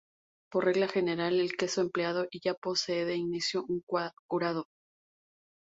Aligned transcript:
Por 0.51 0.65
regla 0.65 0.87
general 0.87 1.39
el 1.39 1.55
queso 1.55 1.81
empleado 1.81 2.25
ya 2.31 2.55
posee 2.55 3.05
de 3.05 3.17
inicio 3.17 3.65
un 3.67 3.83
curado. 4.27 4.65